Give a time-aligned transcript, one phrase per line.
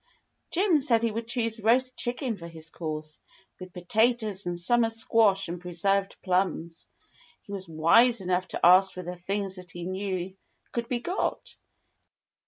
[0.49, 3.19] Jim said he would choose roast chicken for his course,
[3.59, 6.87] with potatoes and summer squash and pre served plums.
[7.43, 10.35] He was wise enough to ask for the things that he knew
[10.71, 11.55] could be got.